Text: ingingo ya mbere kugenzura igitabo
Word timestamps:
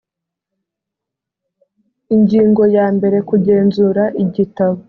ingingo 2.15 2.63
ya 2.75 2.87
mbere 2.95 3.17
kugenzura 3.29 4.03
igitabo 4.23 4.79